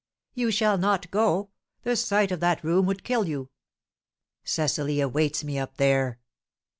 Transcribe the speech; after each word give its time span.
"You 0.33 0.49
shall 0.49 0.79
not 0.79 1.11
go; 1.11 1.51
the 1.83 1.95
sight 1.95 2.31
of 2.31 2.39
that 2.39 2.63
room 2.63 2.87
would 2.87 3.03
kill 3.03 3.27
you!" 3.27 3.51
"Cecily 4.43 4.99
awaits 4.99 5.43
me 5.43 5.59
up 5.59 5.77
there!" 5.77 6.17